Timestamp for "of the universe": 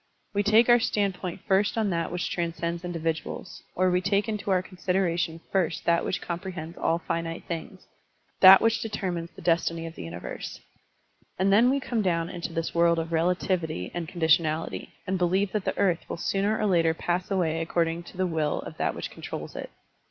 9.85-10.59